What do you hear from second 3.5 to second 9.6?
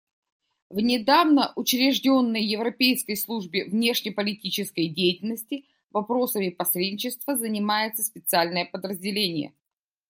внешнеполитической деятельности вопросами посредничества занимается специальное подразделение.